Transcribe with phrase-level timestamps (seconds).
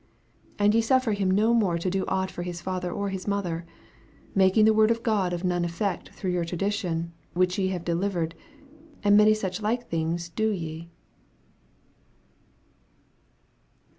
[0.55, 3.27] 12 And ye suffer him no more to do ought for his father or his
[3.27, 3.67] mother;
[4.29, 7.85] 13 Making the word of God of none eifect through your tradition, which ye have
[7.85, 8.33] delivered:
[9.03, 10.89] and many sucb like things do ye.